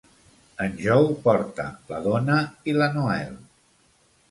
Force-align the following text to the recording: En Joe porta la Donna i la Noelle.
En 0.63 0.79
Joe 0.85 1.11
porta 1.27 1.67
la 1.93 2.01
Donna 2.07 2.41
i 2.73 2.77
la 2.81 2.91
Noelle. 2.99 3.39